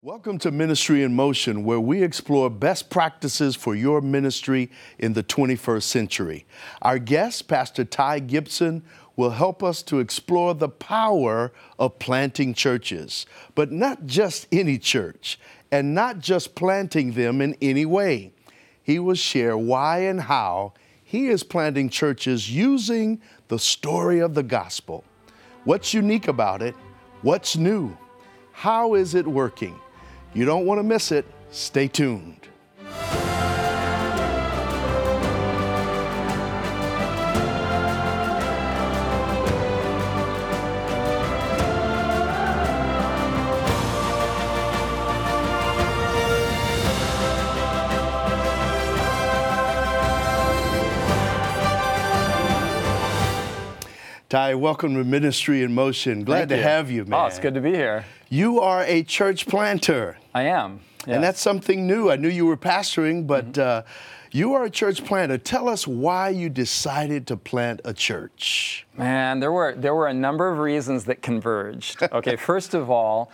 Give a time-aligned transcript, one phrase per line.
[0.00, 5.24] Welcome to Ministry in Motion, where we explore best practices for your ministry in the
[5.24, 6.46] 21st century.
[6.82, 8.84] Our guest, Pastor Ty Gibson,
[9.16, 11.50] will help us to explore the power
[11.80, 13.26] of planting churches,
[13.56, 15.36] but not just any church,
[15.72, 18.30] and not just planting them in any way.
[18.80, 24.44] He will share why and how he is planting churches using the story of the
[24.44, 25.02] gospel.
[25.64, 26.76] What's unique about it?
[27.22, 27.98] What's new?
[28.52, 29.76] How is it working?
[30.38, 31.26] You don't want to miss it.
[31.50, 32.36] Stay tuned.
[54.28, 56.22] Ty, welcome to Ministry in Motion.
[56.22, 56.62] Glad Thank to you.
[56.62, 57.18] have you, man.
[57.18, 58.04] Oh, it's good to be here.
[58.28, 60.16] You are a church planter.
[60.34, 60.80] I am.
[61.06, 62.10] And that's something new.
[62.10, 63.60] I knew you were pastoring, but Mm-hmm.
[63.88, 63.92] uh,
[64.30, 65.38] you are a church planter.
[65.38, 68.86] Tell us why you decided to plant a church.
[68.94, 69.40] man.
[69.40, 72.02] There were there were a number of reasons that converged.
[72.12, 73.30] Okay, first of all,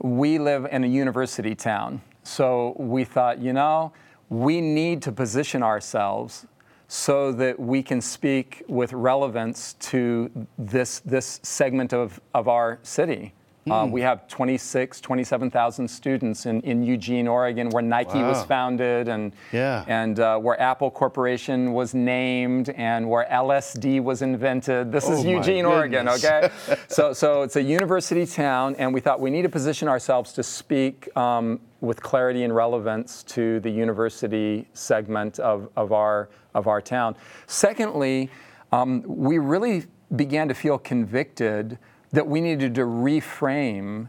[0.00, 3.92] we live in a university town, so we thought, you know,
[4.28, 6.46] we need to position ourselves
[6.86, 13.32] so that we can speak with relevance to this this segment of of our city.
[13.70, 13.90] Uh, Hmm.
[13.90, 19.84] we have 26, 27,000 students in, in Eugene, Oregon, where Nike was founded, and Yeah.
[19.86, 24.92] and uh, where Apple Corporation was named and where LSD was invented.
[24.92, 26.50] This Oh is Eugene, Oregon, okay?
[26.88, 30.42] so, so it's a university town, and we thought we need to position ourselves to
[30.42, 36.80] speak um, with clarity and relevance to the university segment of, of, our, of our
[36.80, 37.14] town.
[37.46, 38.30] Secondly,
[38.72, 39.84] um, we really
[40.16, 41.78] began to feel convicted
[42.12, 44.08] that we needed to reframe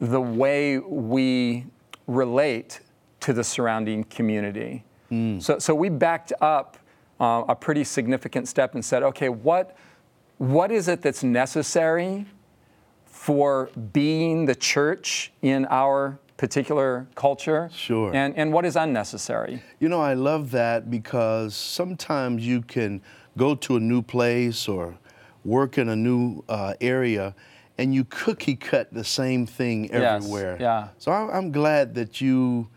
[0.00, 1.66] the way we
[2.06, 2.80] relate
[3.20, 4.84] to the surrounding community.
[5.38, 6.78] So, so we backed up
[7.20, 9.76] uh, a pretty significant step and said, okay, what,
[10.38, 12.26] what is it that's necessary
[13.04, 17.70] for being the church in our particular culture?
[17.72, 18.12] Sure.
[18.14, 19.62] And, and what is unnecessary?
[19.78, 23.00] You know, I love that because sometimes you can
[23.38, 24.98] go to a new place or
[25.46, 27.34] work in a new uh, area
[27.78, 30.56] and you cookie cut the same thing Yes, everywhere.
[30.58, 30.88] yeah.
[30.98, 32.68] So I'm, I'm glad that you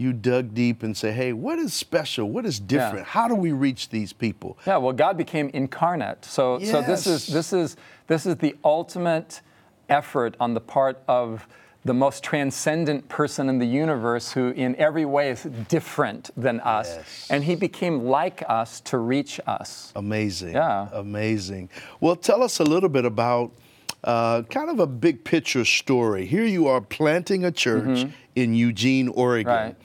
[0.00, 2.30] you dug deep and say, hey, what is special?
[2.30, 3.04] What is different?
[3.04, 4.56] How do we reach these people?
[4.64, 6.24] Yeah, well, God became incarnate.
[6.24, 9.40] So, so this is this is this is the ultimate
[9.88, 11.48] effort on the part of
[11.84, 16.96] the most transcendent person in the universe, who in every way is different than us,
[16.96, 17.26] Yes.
[17.30, 19.92] and He became like us to reach us.
[19.96, 20.54] Amazing.
[20.54, 20.88] Yeah.
[20.92, 21.70] Amazing.
[22.00, 23.52] Well, tell us a little bit about
[24.04, 26.26] uh, kind of a big picture story.
[26.26, 29.52] Here you are planting a church in Eugene, Oregon.
[29.52, 29.66] Mm-hmm.
[29.66, 29.76] Right.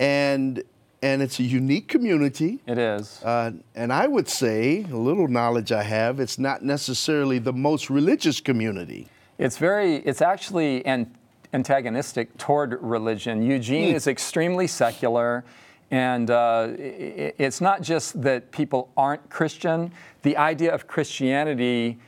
[0.00, 0.62] And
[1.02, 2.60] and it's a unique community.
[2.66, 3.20] It is.
[3.24, 7.90] Uh, and I would say, a little knowledge I have, it's not necessarily the most
[7.90, 9.08] religious community.
[9.36, 11.12] It's very, it's actually an,
[11.52, 13.42] antagonistic toward religion.
[13.42, 13.96] Eugene Hmm.
[13.96, 15.44] is extremely secular,
[15.90, 19.92] and uh, it's not just that people aren't Christian.
[20.22, 21.98] The idea of Christianity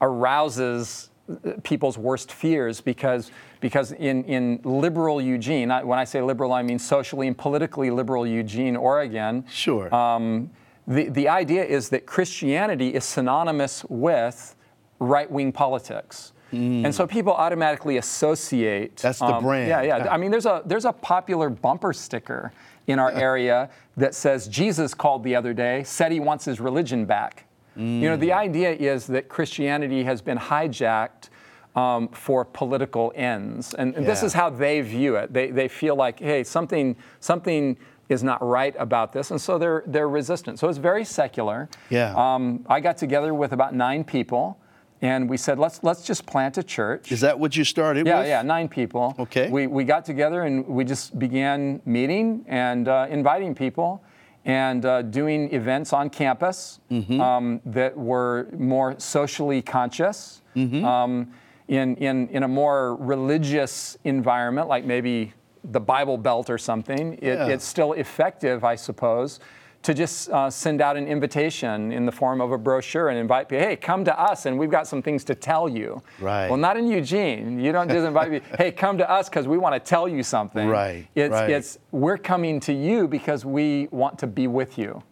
[0.00, 6.52] arouses uh, people's worst fears because because in, in liberal Eugene, when I say liberal,
[6.52, 9.42] I mean socially and politically liberal Eugene, Oregon.
[9.48, 9.92] Sure.
[9.94, 10.50] Um,
[10.86, 14.54] the, the idea is that Christianity is synonymous with
[14.98, 16.33] right wing politics.
[16.54, 18.96] And so people automatically associate.
[18.96, 19.68] That's the um, brand.
[19.68, 20.08] Yeah, yeah.
[20.10, 22.52] I mean, there's a, there's a popular bumper sticker
[22.86, 27.04] in our area that says Jesus called the other day, said he wants his religion
[27.04, 27.46] back.
[27.76, 28.38] You know, the Hmm.
[28.38, 31.28] idea is that Christianity has been hijacked
[31.74, 33.74] um, for political ends.
[33.74, 35.32] And, and this is how they view it.
[35.32, 37.76] They, they feel like, hey, something, something
[38.08, 39.32] is not right about this.
[39.32, 40.60] And so they're, they're resistant.
[40.60, 41.68] So it's very secular.
[41.90, 42.14] Yeah.
[42.16, 44.56] Um, I got together with about nine people.
[45.02, 47.12] And we said, let's, let's just plant a church.
[47.12, 48.28] Is that what you started Yeah, with?
[48.28, 49.14] yeah, nine people.
[49.18, 49.50] Okay.
[49.50, 54.02] We, we got together and we just began meeting and uh, inviting people
[54.46, 57.20] and uh, doing events on campus Mm-hmm.
[57.20, 60.42] um, that were more socially conscious.
[60.56, 60.84] Mm-hmm.
[60.84, 61.32] Um,
[61.68, 65.32] in, in, in a more religious environment, like maybe
[65.72, 67.46] the Bible Belt or something, it, Yeah.
[67.48, 69.40] it's still effective, I suppose,
[69.84, 73.48] to just uh, send out an invitation in the form of a brochure and invite
[73.50, 76.02] people, hey, come to us and we've got some things to tell you.
[76.20, 76.48] Right.
[76.48, 77.60] Well, not in Eugene.
[77.60, 80.22] You don't just invite me, hey, come to us because we want to tell you
[80.22, 80.68] something.
[80.68, 81.50] Right, It's, right.
[81.50, 85.02] it's we're coming to you because we want to be with you.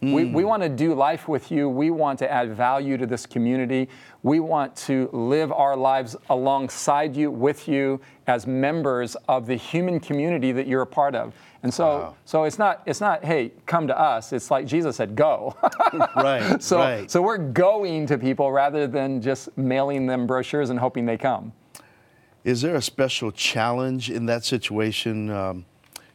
[0.00, 1.68] We, we want to do life with you.
[1.68, 3.88] We want to add value to this community.
[4.22, 9.98] We want to live our lives alongside you, with you, as members of the human
[9.98, 11.34] community that you're a part of.
[11.62, 12.14] And so, Wow.
[12.24, 14.32] so it's not, it's not, hey, come to us.
[14.32, 15.56] It's like Jesus said, go.
[16.16, 17.10] Right, so, right.
[17.10, 21.52] so we're going to people rather than just mailing them brochures and hoping they come.
[22.44, 25.30] Is there a special challenge in that situation?
[25.30, 25.64] Um,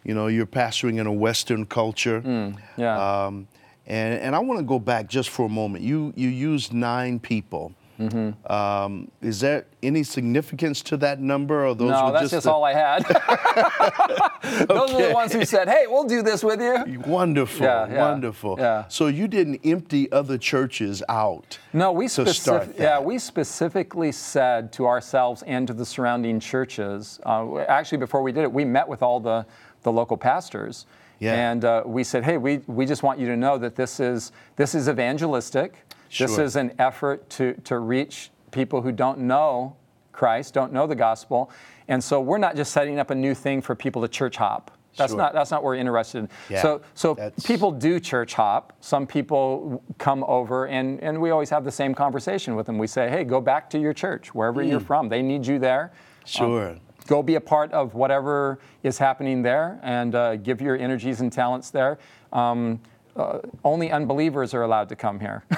[0.06, 2.22] you know, you're pastoring in a Western culture.
[2.22, 3.26] Mm, yeah.
[3.26, 3.48] Um,
[3.86, 5.84] and, and I want to go back just for a moment.
[5.84, 7.74] You, you used nine people.
[8.00, 8.52] Mm-hmm.
[8.52, 11.66] Um, is there any significance to that number?
[11.68, 13.04] Or those no, that's just, the- all I had.
[14.68, 17.00] Those are the ones who said, hey, we'll do this with you.
[17.06, 18.56] Wonderful, Yeah, yeah, wonderful.
[18.60, 18.86] yeah.
[18.88, 21.58] So you didn't empty other churches out.
[21.72, 26.40] No, we to start specific, yeah, we specifically said to ourselves and to the surrounding
[26.40, 27.20] churches.
[27.26, 29.46] Uh, actually, before we did it, we met with all the,
[29.84, 30.86] the local pastors,
[31.20, 31.34] Yeah.
[31.52, 34.32] and uh, we said, "Hey, we, we just want you to know that this is
[34.56, 35.86] this is evangelistic.
[36.18, 36.44] This Sure.
[36.44, 39.76] is an effort to to reach people who don't know
[40.12, 41.50] Christ, don't know the gospel,
[41.88, 44.72] and so we're not just setting up a new thing for people to church hop.
[44.96, 45.18] That's Sure.
[45.18, 46.30] not that's not what we're interested in.
[46.50, 48.74] Yeah, so so that's- people do church hop.
[48.80, 52.78] Some people come over, and, and we always have the same conversation with them.
[52.78, 55.10] We say, hey, go back to your church, wherever you're from.
[55.10, 55.92] They need you there.
[56.22, 56.28] Hmm.
[56.28, 56.76] Sure.
[57.08, 61.34] Go be a part of whatever is happening there and uh, give your energies and
[61.34, 61.98] talents there.
[62.32, 62.80] Um,
[63.16, 65.44] uh, only unbelievers are allowed to come here.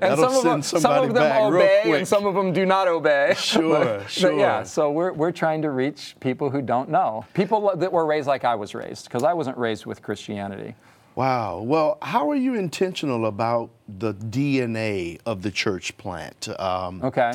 [0.00, 3.34] and some of, them, some of them obey and some of them do not obey.
[3.42, 4.30] Sure, But- sure.
[4.32, 7.24] But yeah, so we're, we're trying to reach people who don't know.
[7.34, 10.74] People that were raised like I was raised, because I wasn't raised with Christianity.
[11.14, 11.60] Wow.
[11.60, 16.48] Well, how are you intentional about the DNA of the church plant?
[16.58, 17.32] Um, Okay.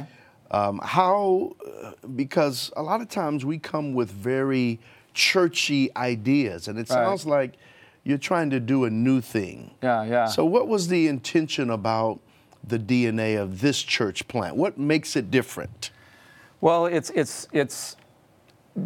[0.50, 4.80] um, how, uh, because a lot of times we come with very
[5.14, 6.96] churchy ideas, and it Right.
[6.96, 7.54] sounds like
[8.08, 9.72] you're trying to do a new thing.
[9.84, 10.26] Yeah, yeah.
[10.28, 12.22] So, what was the intention about
[12.64, 14.56] the DNA of this church plant?
[14.56, 15.92] What makes it different?
[16.62, 17.98] Well, it's it's it's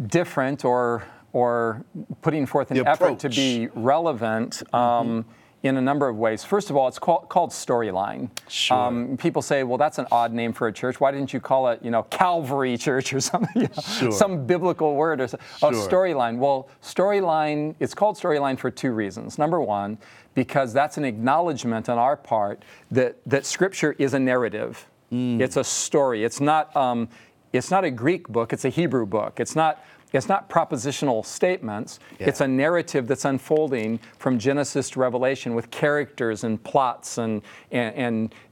[0.08, 1.84] different or or
[2.20, 5.24] putting forth an effort to be relevant um,
[5.62, 6.42] in a number of ways.
[6.42, 8.30] First of all, it's called, called Storyline.
[8.48, 9.16] Sure.
[9.16, 11.00] people say, well, that's an odd name for a church.
[11.00, 13.62] Why didn't you call it, you know, Calvary Church or something?
[13.62, 14.10] you know, Sure.
[14.12, 16.38] Some biblical word or so- oh, Storyline.
[16.38, 17.74] Well, Storyline.
[17.80, 19.38] It's called Storyline for two reasons.
[19.38, 19.98] Number one,
[20.34, 24.86] because that's an acknowledgement on our part that that Scripture is a narrative.
[25.14, 26.24] It's a story.
[26.24, 26.74] It's not.
[26.74, 27.06] Um,
[27.52, 28.54] it's not a Greek book.
[28.54, 29.40] It's a Hebrew book.
[29.40, 29.84] It's not.
[30.12, 31.98] It's not propositional statements.
[32.18, 32.28] Yeah.
[32.28, 37.94] It's a narrative that's unfolding from Genesis to Revelation with characters and plots and, and,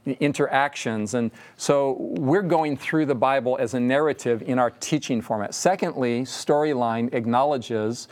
[0.05, 1.13] and interactions.
[1.13, 5.53] And so we're going through the Bible as a narrative in our teaching format.
[5.53, 8.07] Secondly, Storyline acknowledges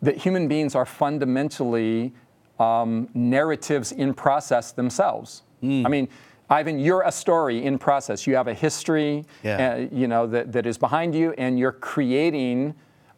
[0.00, 2.12] that human beings are fundamentally
[2.58, 5.42] um, narratives in process themselves.
[5.62, 6.08] I mean,
[6.50, 8.26] Ivan, you're a story in process.
[8.26, 9.72] You have a history, Yeah.
[9.72, 12.74] uh, you know, that, that is behind you, and you're creating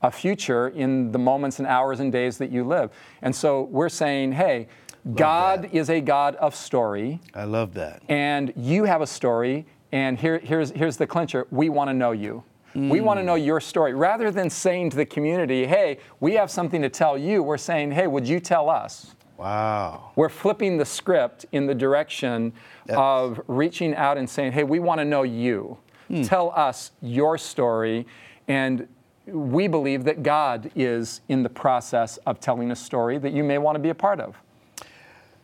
[0.07, 2.91] a future in the moments and hours and days that you live.
[3.23, 4.69] And so we're saying, hey,
[5.15, 8.03] God is a God of story, I love that.
[8.09, 12.13] and you have a story, and here, here's, here's the clincher we want to know
[12.13, 12.43] you.
[12.75, 13.27] We want to mm.
[13.27, 13.95] know your story.
[13.95, 17.93] Rather than saying to the community, hey, we have something to tell you, we're saying,
[17.93, 19.15] hey, would you tell us?
[19.39, 20.11] Wow.
[20.15, 22.53] We're flipping the script in the direction
[22.87, 22.99] Yes.
[23.01, 25.79] of reaching out and saying, hey, we want to know you.
[26.09, 26.23] Hmm.
[26.23, 28.07] Tell us your story.
[28.47, 28.87] And
[29.27, 33.59] we believe that God is in the process of telling a story that you may
[33.59, 34.37] want to be a part of.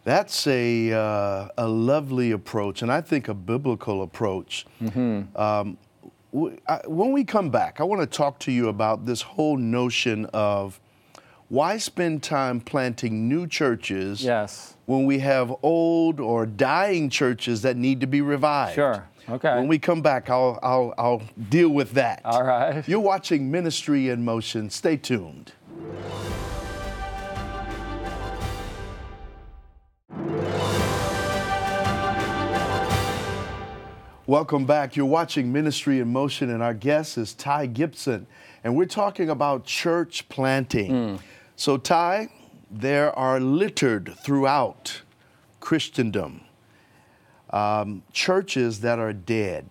[0.05, 4.67] That's a, uh, a lovely approach, and I think a biblical approach.
[4.81, 5.79] Um,
[6.33, 9.57] w- I- when we come back, I want to talk to you about this whole
[9.57, 10.81] notion of
[11.49, 14.75] why spend time planting new churches Yes.
[14.87, 18.75] when we have old or dying churches that need to be revived.
[18.75, 19.07] Sure.
[19.29, 19.55] Okay.
[19.55, 22.23] When we come back, I'll, I'll, I'll deal with that.
[22.25, 22.87] All right.
[22.89, 24.69] You're watching Ministry in Motion.
[24.71, 25.53] Stay tuned.
[34.27, 34.97] Welcome back.
[34.97, 38.27] You're watching Ministry in Motion, and our guest is Ty Gibson,
[38.65, 40.91] and we're talking about church planting.
[40.91, 41.17] Hmm.
[41.57, 42.29] So, Ty,
[42.71, 45.03] there are littered throughout
[45.61, 46.43] Christendom
[47.53, 49.67] um, churches that are dead.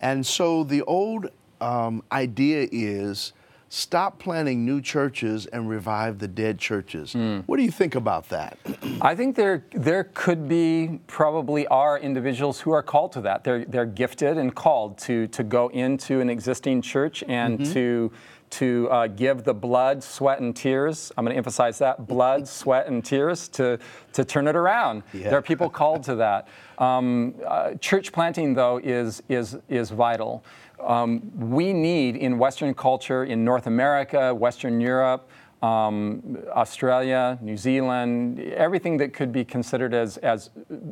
[0.00, 3.32] And so the old um, idea is
[3.68, 7.14] stop planting new churches and revive the dead churches.
[7.46, 8.58] What do you think about that?
[9.00, 13.44] I think there there could be probably are individuals who are called to that.
[13.44, 18.12] They're they're gifted and called to to go into an existing church and to
[18.50, 21.12] to uh, give the blood, sweat, and tears.
[21.16, 23.78] I'm going to emphasize that blood, sweat, and tears to
[24.12, 25.02] to turn it around.
[25.12, 25.30] Yeah.
[25.30, 26.48] There are people called to that.
[26.78, 30.44] Um, uh, church planting, though, is is is vital.
[30.80, 35.28] Um, we need in Western culture, in North America, Western Europe,
[35.62, 40.50] um, Australia, New Zealand, everything that could be considered as, as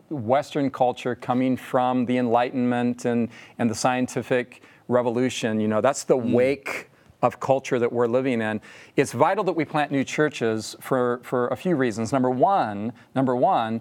[0.09, 5.61] Western culture coming from the Enlightenment and, and the scientific revolution.
[5.61, 6.91] You know, that's the wake
[7.25, 8.61] of culture that we're living in.
[8.97, 12.13] It's vital that we plant new churches for, for a few reasons.
[12.13, 13.81] Number one, number one,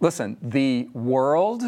[0.00, 1.62] listen, the world,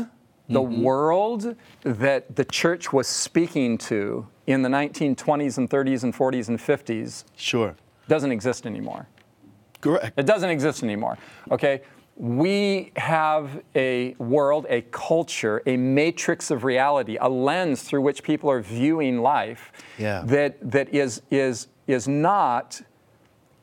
[0.49, 0.83] the mm-hmm.
[0.83, 1.55] world
[1.85, 7.25] that the church was speaking to in the 1920s and 30s and 40s and 50s
[7.37, 7.77] Sure.
[8.09, 9.07] doesn't exist anymore.
[9.81, 10.19] Correct.
[10.19, 11.19] It doesn't exist anymore.
[11.53, 11.83] Okay?
[12.17, 18.49] We have a world, a culture, a matrix of reality, a lens through which people
[18.51, 20.23] are viewing life Yeah.
[20.27, 22.81] that, that is, is, is not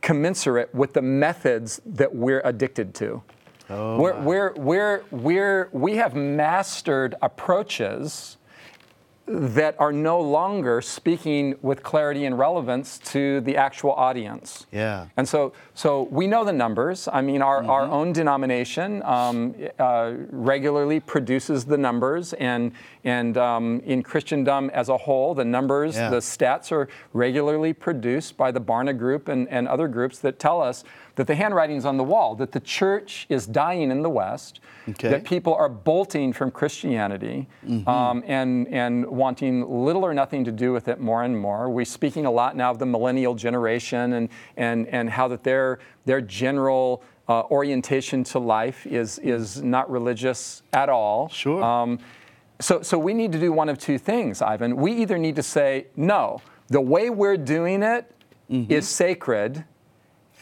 [0.02, 3.22] commensurate with the methods that we're addicted to.
[3.70, 8.38] Oh, we're, we're, we're, we're, we have mastered approaches
[9.28, 14.66] that are no longer speaking with clarity and relevance to the actual audience.
[14.72, 15.08] Yeah.
[15.16, 17.08] And so, so we know the numbers.
[17.12, 22.72] I mean, our, our own denomination um, uh, regularly produces the numbers, and
[23.04, 26.10] and um, in Christendom as a whole, the numbers, Yeah.
[26.12, 30.62] the stats are regularly produced by the Barna Group and, and other groups that tell
[30.62, 30.84] us
[31.16, 34.60] that the handwriting's on the wall, that the church is dying in the West,
[34.90, 35.10] Okay.
[35.10, 37.48] that people are bolting from Christianity
[37.86, 41.70] um, and, and wanting little or nothing to do with it more and more.
[41.70, 45.80] We're speaking a lot now of the millennial generation and, and, and how that their,
[46.06, 51.30] their general uh, orientation to life is, is not religious at all.
[51.30, 51.64] Sure.
[51.64, 52.00] Um,
[52.60, 54.76] so, so we need to do one of two things, Ivan.
[54.76, 58.12] We either need to say, no, the way we're doing it
[58.70, 59.64] is sacred,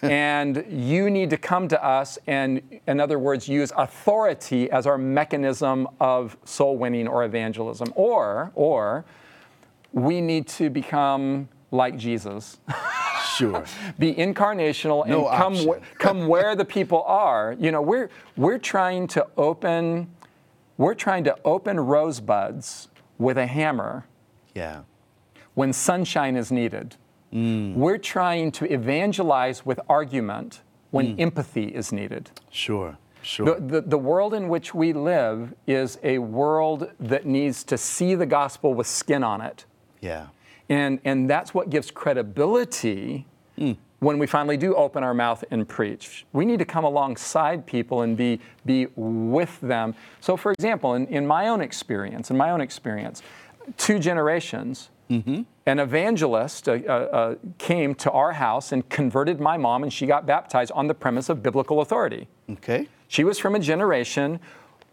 [0.01, 4.97] and you need to come to us and, in other words, use authority as our
[4.97, 7.91] mechanism of soul winning or evangelism.
[7.95, 9.05] Or, or
[9.93, 12.59] we need to become like Jesus.
[13.35, 13.63] Sure.
[13.99, 17.55] be incarnational and No come wh- come where the people are.
[17.59, 20.09] You know, we're we're trying to open
[20.77, 22.87] we're trying to open rosebuds
[23.17, 24.05] with a hammer
[24.55, 24.81] Yeah.
[25.53, 26.95] when sunshine is needed.
[27.33, 27.75] Mm.
[27.75, 31.19] We're trying to evangelize with argument when Mm.
[31.21, 32.31] empathy is needed.
[32.49, 32.97] Sure.
[33.21, 33.45] Sure.
[33.59, 38.15] The, the, the world in which we live is a world that needs to see
[38.15, 39.65] the gospel with skin on it.
[40.01, 40.27] yeah.
[40.69, 43.25] And, and that's what gives credibility
[43.99, 46.25] when we finally do open our mouth and preach.
[46.31, 49.95] We need to come alongside people and be, be with them.
[50.21, 53.21] So, for example, in, in my own experience, in my own experience,
[53.77, 59.83] two generations, an evangelist uh, uh, uh, came to our house and converted my mom,
[59.83, 62.27] and she got baptized on the premise of biblical authority.
[62.49, 62.87] Okay.
[63.07, 64.39] She was from a generation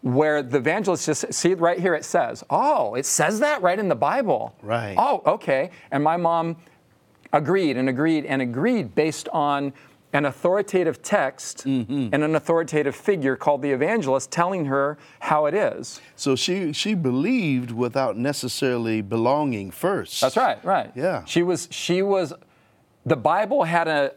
[0.01, 3.89] where the evangelist just see right here it says, "Oh, it says that right in
[3.89, 4.95] the Bible." Right.
[4.97, 5.71] Oh, okay.
[5.91, 6.57] And my mom
[7.33, 9.73] agreed and agreed and agreed based on
[10.17, 16.01] an authoritative text and an authoritative figure called the evangelist telling her how it is.
[16.15, 20.21] So she she believed without necessarily belonging first.
[20.21, 20.91] That's right, right.
[20.95, 21.23] Yeah.
[21.25, 22.33] She was she was
[23.05, 24.13] the Bible had a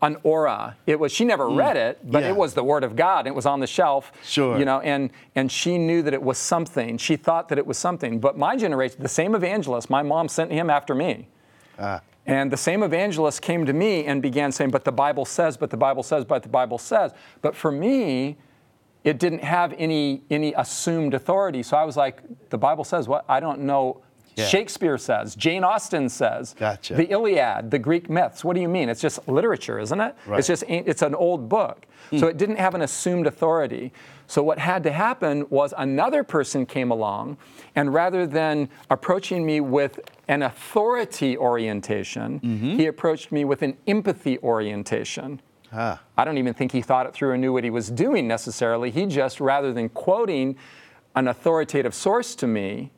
[0.00, 0.76] an aura.
[0.86, 2.26] It was she never read it, but Mm.
[2.26, 2.28] Yeah.
[2.32, 3.26] it was the word of God.
[3.26, 4.12] It was on the shelf.
[4.22, 4.56] Sure.
[4.58, 6.98] You know, and and she knew that it was something.
[6.98, 8.20] She thought that it was something.
[8.20, 11.26] But my generation, the same evangelist, my mom sent him after me.
[11.80, 12.00] Ah.
[12.28, 15.70] And the same evangelist came to me and began saying, But the Bible says, but
[15.70, 17.12] the Bible says, but the Bible says.
[17.40, 18.36] But for me,
[19.02, 21.62] it didn't have any, any assumed authority.
[21.62, 23.24] So I was like, The Bible says what?
[23.28, 24.02] I don't know.
[24.38, 24.46] Yeah.
[24.46, 26.94] Shakespeare says, Jane Austen says, Gotcha.
[26.94, 28.44] the Iliad, the Greek myths.
[28.44, 28.88] What do you mean?
[28.88, 30.14] It's just literature, isn't it?
[30.26, 30.38] Right.
[30.38, 31.86] It's just it's an old book.
[32.16, 33.92] So it didn't have an assumed authority.
[34.28, 37.36] So what had to happen was another person came along,
[37.74, 42.40] and rather than approaching me with an authority orientation,
[42.78, 45.40] he approached me with an empathy orientation.
[45.70, 46.00] Ah.
[46.16, 48.90] I don't even think he thought it through and knew what he was doing necessarily.
[48.90, 50.56] He just, rather than quoting
[51.14, 52.90] an authoritative source to me,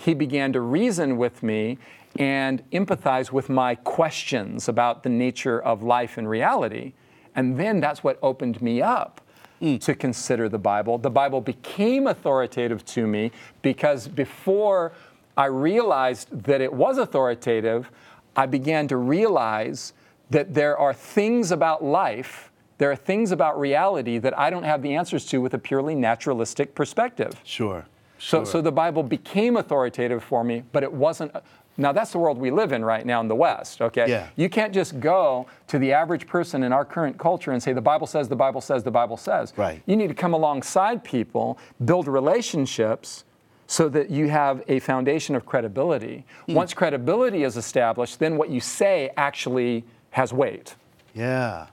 [0.00, 1.78] he began to reason with me
[2.18, 6.94] and empathize with my questions about the nature of life and reality.
[7.36, 9.20] And then that's what opened me up
[9.60, 9.76] hmm.
[9.76, 10.98] to consider the Bible.
[10.98, 13.30] The Bible became authoritative to me
[13.62, 14.92] because before
[15.36, 17.90] I realized that it was authoritative,
[18.34, 19.92] I began to realize
[20.30, 24.80] that there are things about life, there are things about reality that I don't have
[24.80, 27.38] the answers to with a purely naturalistic perspective.
[27.44, 27.86] Sure.
[28.20, 28.46] So, sure.
[28.46, 31.34] so the Bible became authoritative for me, but it wasn't.
[31.78, 34.06] Now, that's the world we live in right now in the West, okay?
[34.06, 34.28] Yeah.
[34.36, 37.80] You can't just go to the average person in our current culture and say, the
[37.80, 39.54] Bible says, the Bible says, the Bible says.
[39.56, 39.80] Right.
[39.86, 43.24] You need to come alongside people, build relationships
[43.66, 46.26] so that you have a foundation of credibility.
[46.46, 46.54] Hmm.
[46.54, 50.74] Once credibility is established, then what you say actually has weight.
[51.14, 51.68] Yeah.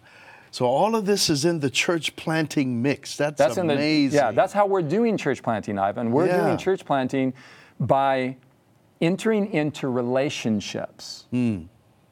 [0.51, 3.17] So all of this is in the church planting mix.
[3.17, 4.17] That's, That's in the amazing.
[4.17, 4.31] yeah.
[4.31, 6.11] That's how we're doing church planting, Ivan.
[6.11, 6.43] We're Yeah.
[6.45, 7.33] doing church planting
[7.79, 8.37] by
[9.01, 11.25] entering into relationships.
[11.31, 11.63] Hmm.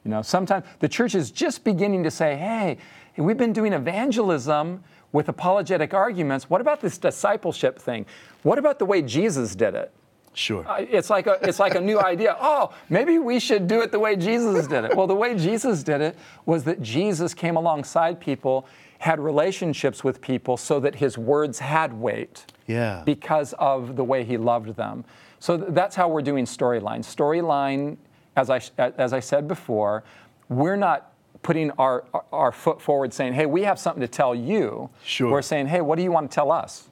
[0.03, 2.77] You know, sometimes the church is just beginning to say, "Hey,
[3.17, 6.49] we've been doing evangelism with apologetic arguments.
[6.49, 8.05] What about this discipleship thing?
[8.43, 9.91] What about the way Jesus did it?"
[10.35, 10.67] Sure.
[10.67, 12.37] Uh, It's like a it's like a new idea.
[12.39, 14.95] Oh, maybe we should do it the way Jesus did it.
[14.95, 16.15] Well, the way Jesus did it
[16.45, 18.67] was that Jesus came alongside people,
[18.99, 23.03] had relationships with people so that his words had weight yeah.
[23.05, 25.03] because of the way he loved them.
[25.39, 26.99] So th- that's how we're doing storyline.
[26.99, 27.97] Storyline,
[28.35, 28.61] as I
[28.97, 30.03] as I said before,
[30.49, 31.11] we're not
[31.41, 35.31] putting our our foot forward saying, "Hey, we have something to tell you." Sure.
[35.31, 36.89] We're saying, "Hey, what do you want to tell us?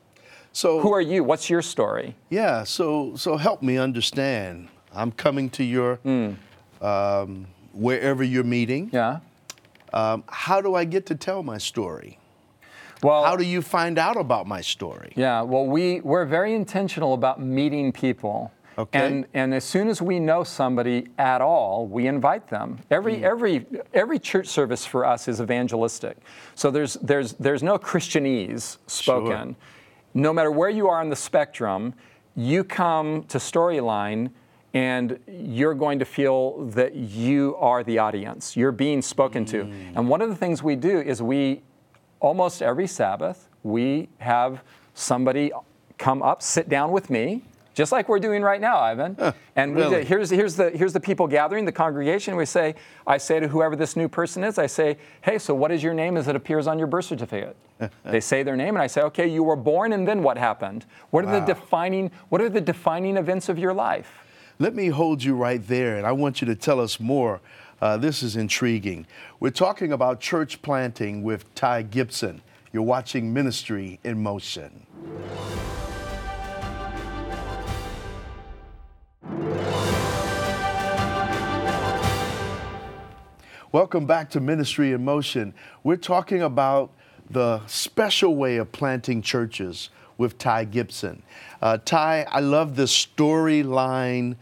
[0.54, 1.24] So Who are you?
[1.26, 4.70] What's your story?" Yeah, so so help me understand.
[4.96, 6.00] I'm coming to your
[6.82, 8.90] um, wherever you're meeting.
[8.94, 9.20] Yeah.
[9.94, 12.18] Um, how do I get to tell my story?
[13.04, 15.12] Well, How do you find out about my story?
[15.16, 18.52] Yeah, well, we, we're very intentional about meeting people.
[18.78, 19.06] Okay.
[19.06, 22.80] And, and as soon as we know somebody at all, we invite them.
[22.90, 23.26] Every, Hmm.
[23.26, 26.16] every, every church service for us is evangelistic.
[26.56, 29.56] So there's, there's, there's no Christianese spoken.
[30.14, 31.94] No matter where you are on the spectrum,
[32.36, 34.32] you come to Storyline
[34.74, 38.58] and you're going to feel that you are the audience.
[38.58, 39.66] You're being spoken to.
[39.66, 39.98] Hmm.
[39.98, 41.62] And one of the things we do is we
[42.20, 44.64] almost every Sabbath, we have
[44.96, 45.52] somebody
[45.98, 47.44] come up, sit down with me,
[47.74, 49.18] just like we're doing right now, Ivan.
[49.56, 50.06] and we really?
[50.06, 52.36] here's, here's, the, here's the people gathering, the congregation.
[52.36, 52.76] We say,
[53.08, 55.94] I say to whoever this new person is, I say, hey, so what is your
[55.94, 57.56] name as it appears on your birth certificate?
[58.06, 60.86] they say their name, and I say, okay, you were born, and then what happened?
[61.10, 64.20] What are the defining, what are the defining events of your life?
[64.60, 67.42] Let me hold you right there, and I want you to tell us more.
[67.82, 69.06] Uh, this is intriguing.
[69.40, 72.42] We're talking about church planting with Ty Gibson.
[72.72, 74.86] You're watching Ministry in Motion.
[83.74, 85.52] Welcome back to Ministry in Motion.
[85.84, 86.92] We're talking about
[87.28, 91.24] the special way of planting churches with Ty Gibson.
[91.60, 94.36] Uh, Ty, I love the storyline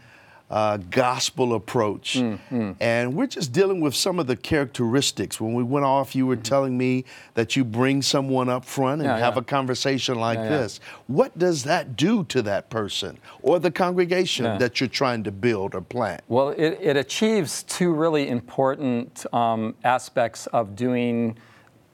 [0.52, 2.18] uh, gospel approach.
[2.18, 5.40] Mm, And we're just dealing with some of the characteristics.
[5.40, 9.08] When we went off, you were telling me that you bring someone up front and
[9.08, 9.18] Mm-hmm.
[9.18, 9.40] Yeah, have yeah.
[9.40, 10.78] a conversation like Yeah, this.
[11.06, 15.74] What does that do to that person or the congregation that you're trying to build
[15.74, 16.20] or plant?
[16.28, 21.36] Well, it, it achieves two really important um, aspects of doing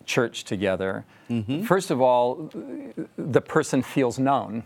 [0.04, 1.04] church together.
[1.64, 2.50] First of all,
[3.16, 4.64] the person feels known.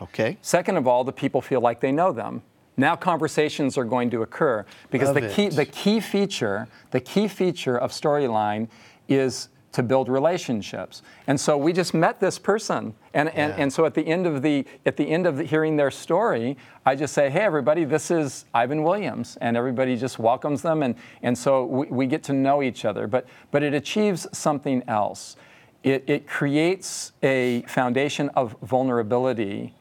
[0.00, 0.38] Okay.
[0.42, 2.42] Second of all, the people feel like they know them.
[2.76, 5.56] Now conversations are going to occur because Love the key, it.
[5.56, 8.68] the key feature, the key feature of storyline
[9.08, 11.02] is to build relationships.
[11.26, 13.62] And so we just met this person, and, and, Yeah.
[13.62, 16.58] and so at the end of the at the end of the, hearing their story,
[16.84, 20.94] I just say, hey everybody, this is Ivan Williams, and everybody just welcomes them, and
[21.22, 23.06] and so we, we get to know each other.
[23.06, 25.36] But but it achieves something else.
[25.82, 29.74] It, it creates a foundation of vulnerability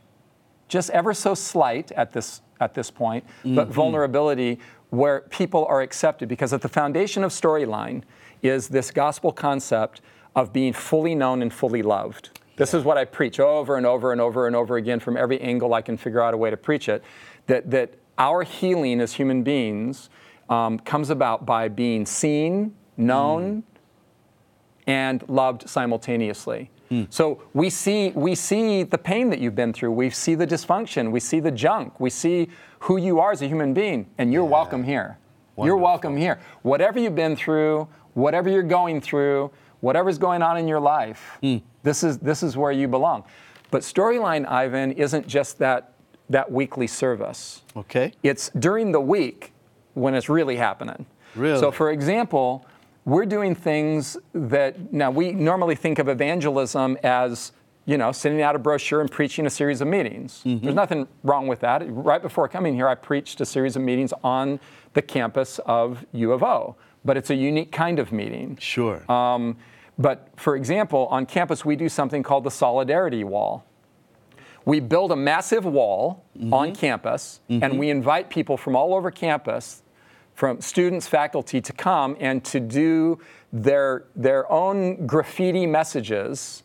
[0.68, 4.60] just ever so slight at this at this point, but vulnerability
[4.91, 8.04] where people are accepted because at the foundation of storyline
[8.41, 10.02] is this gospel concept
[10.36, 12.39] of being fully known and fully loved.
[12.58, 15.41] This is what I preach over and over and over and over again from every
[15.41, 17.04] angle I can figure out a way to preach it.
[17.47, 20.10] That that our healing as human beings
[20.50, 23.63] um, comes about by being seen, known,
[24.86, 26.69] and loved simultaneously.
[27.10, 29.92] So we see we see the pain that you've been through.
[29.92, 31.12] We see the dysfunction.
[31.12, 32.00] We see the junk.
[32.00, 32.50] We see
[32.80, 35.18] who you are as a human being, and you're welcome here.
[35.58, 36.40] You're welcome here.
[36.64, 39.52] Whatever you've been through, whatever you're going through,
[39.82, 41.58] whatever's going on in your life, hmm.
[41.84, 43.24] this is this is where you belong.
[43.70, 45.94] But storyline, Ivan, isn't just that
[46.30, 47.62] that weekly service.
[47.76, 48.14] Okay.
[48.24, 49.54] It's during the week
[49.94, 51.06] when it's really happening.
[51.36, 51.60] Really?
[51.60, 52.66] So, for example,
[53.06, 57.52] we're doing things that now we normally think of evangelism as
[57.86, 60.44] you know, sending out a brochure and preaching a series of meetings.
[60.46, 60.64] Mm-hmm.
[60.64, 61.82] There's nothing wrong with that.
[61.88, 64.60] Right before coming here, I preached a series of meetings on
[64.94, 68.56] the campus of U of O, but it's a unique kind of meeting.
[68.58, 69.12] Sure.
[69.12, 69.58] Um,
[69.98, 73.66] but for example, on campus, we do something called the Solidarity Wall.
[74.64, 76.54] We build a massive wall mm-hmm.
[76.54, 77.78] on campus, and mm-hmm.
[77.78, 79.82] we invite people from all over campus,
[80.42, 83.20] from students, faculty, to come and to do
[83.54, 86.64] their, their own graffiti messages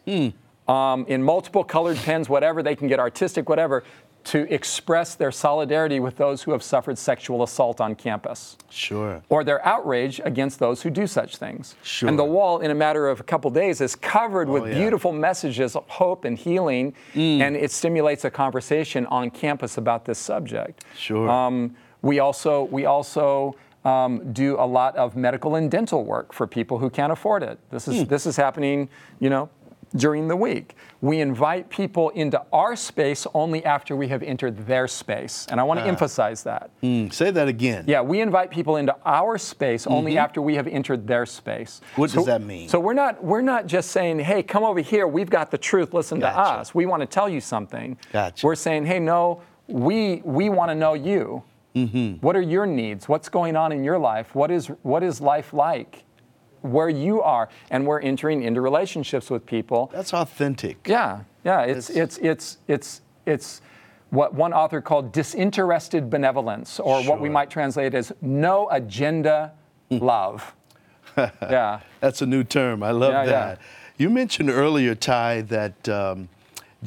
[0.67, 3.85] um, in multiple colored pens, whatever, they can get artistic, whatever,
[4.25, 9.23] to express their solidarity with those who have suffered sexual assault on campus sure.
[9.29, 11.75] or their outrage against those who do such things.
[11.83, 12.09] Sure.
[12.09, 14.73] And the wall, in a matter of a couple days, is covered with yeah.
[14.73, 20.19] beautiful messages of hope and healing, and it stimulates a conversation on campus about this
[20.19, 20.87] subject.
[20.97, 21.29] Sure.
[21.29, 26.47] Um, we also we also um, do a lot of medical and dental work for
[26.47, 27.59] people who can't afford it.
[27.71, 28.89] This is this is happening,
[29.21, 29.49] you know.
[29.95, 34.89] During the week, we invite people into our space only after we have entered their
[34.89, 36.71] space, and I want to emphasize that.
[36.83, 37.85] Mm, say that again.
[37.87, 41.81] Yeah, we invite people into our space only after we have entered their space.
[41.81, 42.01] Mm-hmm.
[42.01, 42.69] What does that mean?
[42.69, 45.07] So we're not we're not just saying, "Hey, come over here.
[45.07, 45.95] We've got the truth.
[45.95, 46.35] Listen Gotcha.
[46.35, 46.75] to us.
[46.75, 48.45] We want to tell you something." Gotcha.
[48.45, 51.45] We're saying, "Hey, no, we we want to know you.
[51.77, 52.15] Mm-hmm.
[52.27, 53.09] What are your needs?
[53.09, 54.35] What's going on in your life?
[54.35, 56.03] What is what is life like?"
[56.63, 60.89] Where you are, and we're entering into relationships with people That's authentic.
[60.89, 61.61] yeah, yeah.
[61.63, 63.61] It's it's it's it's it's
[64.11, 69.53] what one author called disinterested benevolence, or what we might translate as no agenda
[69.91, 70.57] love.
[71.17, 71.81] yeah.
[72.01, 72.83] That's a new term.
[72.83, 73.31] I love Yeah, yeah.
[73.31, 73.59] that.
[73.97, 76.29] You mentioned earlier, Ty, that um,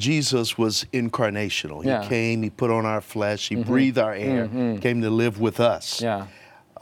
[0.00, 1.82] Jesus was incarnational.
[1.82, 2.00] He Yeah.
[2.00, 2.08] Mm-hmm.
[2.08, 4.48] came, he put on our flesh, he breathed our air,
[4.80, 6.00] came to live with us.
[6.02, 6.26] Yeah.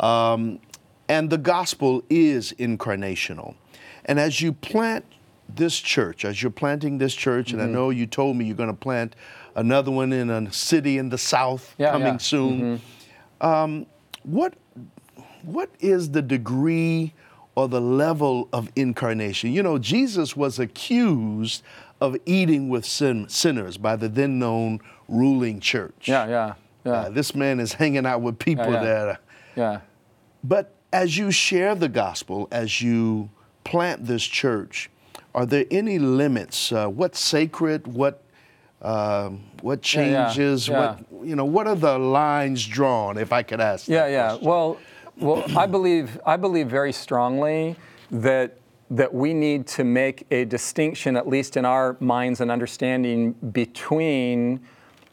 [0.01, 0.61] Um,
[1.09, 3.55] and the gospel is incarnational.
[4.05, 5.05] And as you plant
[5.55, 7.61] this church, as you're planting this church, Mm-hmm.
[7.61, 9.17] and I know you told me you're going to plant
[9.57, 12.13] another one in a city in the south Yeah, coming yeah.
[12.15, 12.19] Mm-hmm.
[12.19, 12.81] soon.
[13.41, 13.87] Um,
[14.23, 14.55] what
[15.43, 17.15] what is the degree
[17.55, 19.53] or the level of incarnation?
[19.53, 21.63] You know, Jesus was accused
[22.01, 26.09] of eating with sin, sinners by the then known ruling church.
[26.09, 26.29] Yeah.
[26.29, 26.55] Yeah.
[26.85, 26.93] Yeah.
[26.93, 28.85] Uh, this man is hanging out with people yeah.
[28.85, 29.19] that are
[29.57, 29.81] yeah.
[30.45, 33.29] but as you share the gospel, as you
[33.65, 34.89] plant this church,
[35.35, 36.73] are there any limits?
[36.73, 37.87] Uh, what's sacred?
[37.87, 38.23] What
[38.81, 40.69] um what Yeah, yeah, changes?
[40.69, 40.97] yeah.
[41.11, 41.45] What you know?
[41.45, 43.19] What are the lines drawn?
[43.19, 43.89] If I could ask.
[43.89, 44.29] Yeah, yeah.
[44.29, 44.49] question?
[44.49, 44.79] Well,
[45.17, 47.77] well, I believe I believe very strongly
[48.11, 48.57] that
[48.91, 54.61] that we need to make a distinction, at least in our minds and understanding, between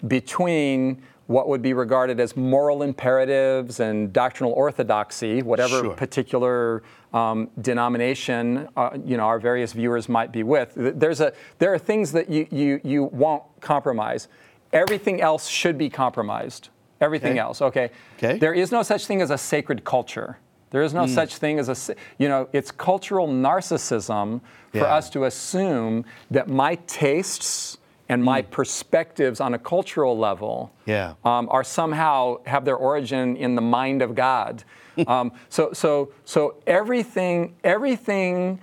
[0.08, 5.94] between what would be regarded as moral imperatives and doctrinal orthodoxy, whatever Sure.
[5.96, 6.84] particular
[7.14, 10.74] um, denomination uh, you know our various viewers might be with.
[10.76, 14.28] There's a there are things that you you you won't compromise.
[14.74, 16.70] Everything else should be compromised.
[17.02, 17.40] Everything Okay.
[17.40, 17.90] else, okay?
[18.18, 18.38] Okay.
[18.38, 20.38] There is no such thing as a sacred culture.
[20.71, 21.13] There is no Hmm.
[21.13, 24.95] such thing as a, you know, it's cultural narcissism for Yeah.
[24.95, 27.78] us to assume that my tastes
[28.10, 30.71] and my perspectives on a cultural level.
[30.86, 31.13] Yeah.
[31.23, 34.63] um, are somehow have their origin in the mind of God.
[35.08, 38.60] um, so, so, so everything, everything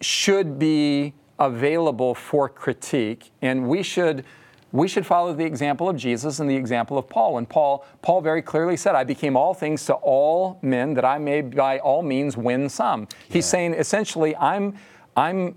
[0.00, 4.24] should be available for critique, and we should
[4.72, 7.34] we should follow the example of Jesus and the example of Paul.
[7.34, 11.18] When Paul Paul very clearly said, "I became all things to all men, that I
[11.18, 14.74] may by all means win some." He's saying essentially, I'm
[15.16, 15.54] I'm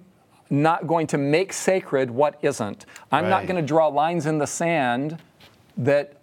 [0.49, 2.86] not going to make sacred what isn't.
[3.12, 5.17] I'm not going to draw lines in the sand
[5.78, 6.17] that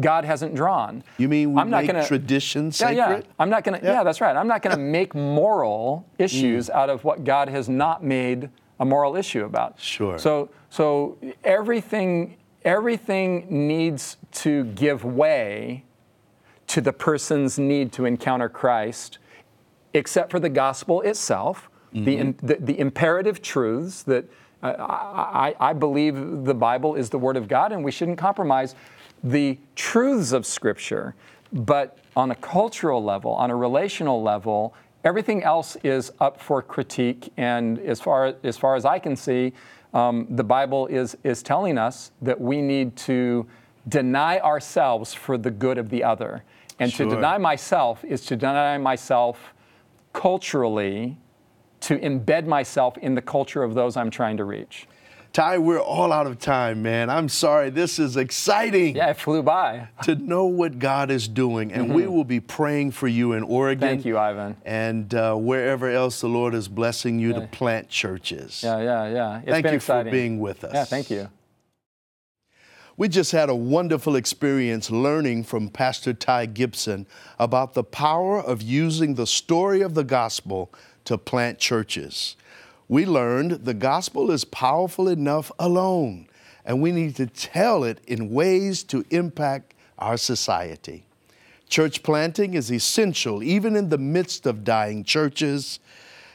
[0.00, 1.04] God hasn't drawn.
[1.18, 2.96] You mean we I'm not make gonna, tradition yeah, sacred?
[2.96, 3.20] yeah.
[3.38, 3.86] I'm not going to.
[3.86, 3.94] Yeah.
[3.94, 4.04] Yeah.
[4.04, 4.36] that's right.
[4.36, 6.74] I'm not going to make moral issues mm.
[6.74, 8.50] out of what God has not made
[8.82, 9.78] a moral issue about.
[9.78, 10.18] Sure.
[10.18, 15.84] So, so everything, everything needs to give way
[16.66, 19.18] to the person's need to encounter Christ,
[19.94, 24.24] except for the gospel itself, the, im- the, the imperative truths that
[24.62, 28.74] uh, I, I believe the Bible is the Word of God and we shouldn't compromise
[29.22, 31.14] the truths of Scripture.
[31.52, 37.32] But on a cultural level, on a relational level, everything else is up for critique.
[37.36, 39.52] And as far, as far as I can see,
[39.94, 43.46] um, the Bible is, is telling us that we need to
[43.88, 46.44] deny ourselves for the good of the other.
[46.78, 47.08] And Sure.
[47.08, 49.54] to deny myself is to deny myself
[50.12, 51.18] culturally,
[51.80, 54.86] to embed myself in the culture of those I'm trying to reach.
[55.32, 57.08] Ty, we're all out of time, man.
[57.08, 57.70] I'm sorry.
[57.70, 59.88] This is exciting Yeah, it flew by.
[60.02, 61.72] to know what God is doing.
[61.72, 63.80] And we will be praying for you in Oregon.
[63.80, 63.94] Mm-hmm.
[63.96, 64.56] Thank you, Ivan.
[64.66, 68.62] And uh, wherever else the Lord is blessing you to plant churches.
[68.62, 69.38] Yeah, yeah, yeah.
[69.38, 70.10] It's Thank you exciting.
[70.10, 70.74] for being with us.
[70.74, 71.30] Yeah, thank you.
[72.98, 77.06] We just had a wonderful experience learning from Pastor Ty Gibson
[77.38, 80.70] about the power of using the story of the gospel
[81.06, 82.36] to plant churches.
[82.88, 86.26] We learned the gospel is powerful enough alone,
[86.64, 91.04] and we need to tell it in ways to impact our society.
[91.68, 95.80] Church planting is essential even in the midst of dying churches.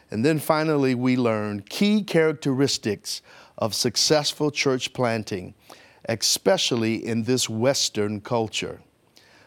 [0.10, 3.22] And then finally, we learn key characteristics
[3.58, 5.54] of successful church planting,
[6.10, 8.82] especially in this Western culture.